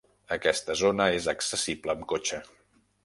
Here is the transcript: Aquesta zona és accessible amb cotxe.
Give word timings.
Aquesta 0.35 0.75
zona 0.79 1.07
és 1.17 1.29
accessible 1.33 1.95
amb 1.97 2.09
cotxe. 2.15 2.41